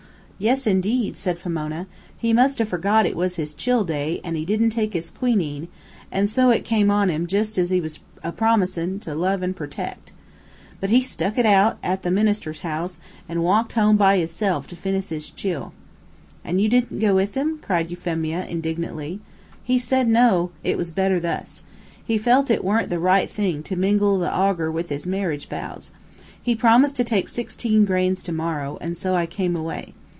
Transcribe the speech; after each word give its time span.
"Yes, 0.43 0.65
indeed," 0.65 1.19
said 1.19 1.39
Pomona. 1.39 1.85
"He 2.17 2.33
must 2.33 2.59
'a' 2.59 2.65
forgot 2.65 3.05
it 3.05 3.15
was 3.15 3.35
his 3.35 3.53
chill 3.53 3.83
day, 3.83 4.19
and 4.23 4.35
he 4.35 4.43
didn't 4.43 4.71
take 4.71 4.93
his 4.93 5.11
quinine, 5.11 5.67
and 6.11 6.27
so 6.27 6.49
it 6.49 6.67
come 6.67 6.89
on 6.89 7.11
him 7.11 7.27
jus' 7.27 7.59
as 7.59 7.69
he 7.69 7.79
was 7.79 7.99
apromisin' 8.23 8.99
to 9.01 9.13
love 9.13 9.43
an' 9.43 9.53
pertect. 9.53 10.13
But 10.79 10.89
he 10.89 11.03
stuck 11.03 11.37
it 11.37 11.45
out, 11.45 11.77
at 11.83 12.01
the 12.01 12.09
minister's 12.09 12.61
house, 12.61 12.99
and 13.29 13.43
walked 13.43 13.73
home 13.73 13.97
by 13.97 14.17
his 14.17 14.31
self 14.31 14.65
to 14.69 14.75
finish 14.75 15.09
his 15.09 15.29
chill." 15.29 15.73
"And 16.43 16.59
you 16.59 16.67
didn't 16.69 16.97
go 16.97 17.13
with 17.13 17.35
him?" 17.35 17.59
cried 17.61 17.91
Euphemia, 17.91 18.47
indignantly. 18.49 19.19
"He 19.63 19.77
said, 19.77 20.07
no. 20.07 20.49
It 20.63 20.75
was 20.75 20.89
better 20.89 21.19
thus. 21.19 21.61
He 22.03 22.17
felt 22.17 22.49
it 22.49 22.63
weren't 22.63 22.89
the 22.89 22.97
right 22.97 23.29
thing 23.29 23.61
to 23.61 23.75
mingle 23.75 24.17
the 24.17 24.33
agur 24.35 24.71
with 24.71 24.89
his 24.89 25.05
marriage 25.05 25.47
vows. 25.47 25.91
He 26.41 26.55
promised 26.55 26.95
to 26.97 27.03
take 27.03 27.27
sixteen 27.27 27.85
grains 27.85 28.23
to 28.23 28.31
morrow, 28.31 28.79
and 28.81 28.97
so 28.97 29.13
I 29.13 29.27
came 29.27 29.55
away. 29.55 29.93